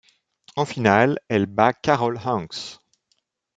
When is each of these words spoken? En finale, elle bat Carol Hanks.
En 0.55 0.65
finale, 0.65 1.19
elle 1.27 1.45
bat 1.45 1.73
Carol 1.73 2.19
Hanks. 2.25 2.79